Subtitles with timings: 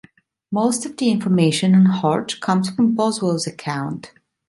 [0.51, 4.11] Most of the information on Hodge comes from Boswell's account.